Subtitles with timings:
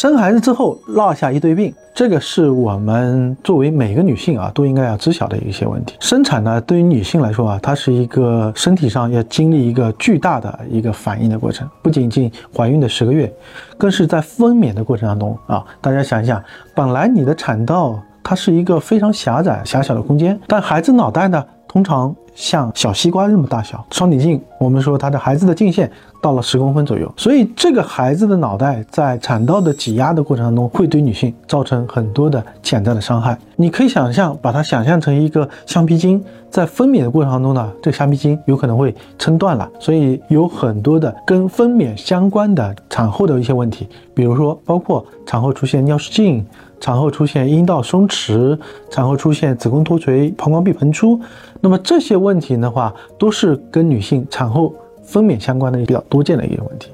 [0.00, 5.96] 生孩子之后落下一堆病，这个是我们作为每个女性啊都应该要知晓的一些问题。
[5.98, 13.28] 生产呢，对于女性来说啊，它是一个身体上要经历一个巨大的一个反应的过程，不仅仅怀孕的十个月，
[13.76, 15.66] 更是在分娩的过程当中啊。
[15.80, 16.40] 大家想一想，
[16.76, 25.90] 本来你的产道它是一个非常狭窄狭小的空间，但孩子脑袋呢，通常像小西瓜那么大小，双顶径，我们说他的孩子的径线。
[26.20, 33.38] 到了十公分左右，所以这个孩子的脑袋在产道的挤压的过程当中，会对女性造成很多的潜在的伤害。
[33.54, 36.20] 你可以想象，把它想象成一个橡皮筋，
[36.50, 39.70] 在分娩的过程当中呢，这个橡皮筋有可能会撑断了。
[39.78, 46.44] 所以有很多的跟分娩相关的产后的一些问题，比如说包括产后出现尿失禁、
[46.80, 48.58] 产后出现阴道松弛、
[48.90, 51.20] 产后出现子宫脱垂、膀胱壁膨出，
[51.60, 54.74] 那么这些问问题的话，都是跟女性产后。
[55.10, 56.90] 分娩相关的比较多见的一个问题。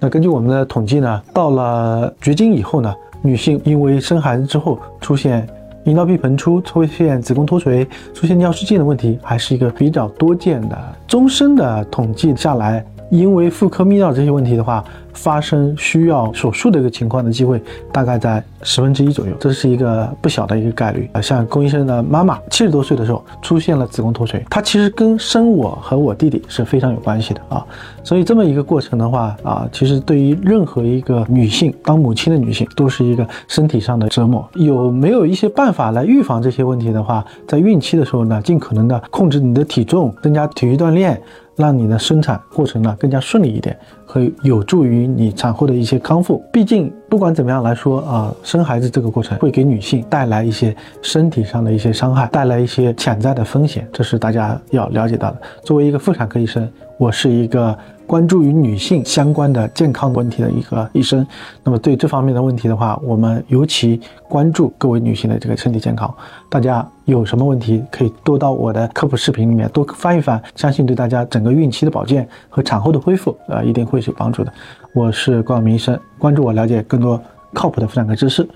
[0.00, 5.46] 那根据我们的统计呢，到了绝经以后呢，女性因为生孩子之后出现
[5.84, 10.76] 阴道壁膨出、出现子宫脱垂、出现尿失禁的问题，还是一个比较多见的。
[11.06, 12.84] 终身的统计下来。
[13.12, 21.20] 因为妇科泌尿这些问题的话，发生需要手术的一个情况的机会大概在十分之一左右，这是一个不小的一个概率啊。
[21.20, 27.64] 像龚医生的妈妈七十多岁的时候出现了子宫脱垂，她其实跟生我和我弟弟是非常有关系的啊。
[28.04, 34.48] 所以这么一个过程的话啊，其实对于任何一个女性当母亲的女性都是一个身体上的折磨。
[34.54, 41.20] 有没有一些办法来预防这些问题的话，在孕期的时候呢，尽可能的控制你的体重，增加体育锻炼。
[41.54, 46.44] 让你的生产过程呢更加顺利一点，和有助于你产后的一些康复。
[46.52, 55.40] 毕竟不管怎么样来说啊，生孩子这个过程会给女性带来一些身体上的一些伤害，带来一些潜在的风险，这是大家要了解到的。
[55.62, 56.68] 作为一个妇产科医生，
[57.02, 57.76] 我是一个。
[58.04, 61.26] 关注于女性相关的健康问题的一个医生，
[61.64, 66.14] 那么对这方面的问题的话，我们尤其关注各位女性的这个身体健康。
[66.50, 74.52] 大家有什么问题，可以多到我的科普视频里面多翻一翻，相信对大家整个孕期的保健和产后的恢复，呃，一定会有帮助的。
[74.94, 77.18] 我是关晓明医生，关注我，了解更多
[77.54, 78.46] 靠谱的妇产科知识。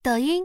[0.00, 0.44] 抖音。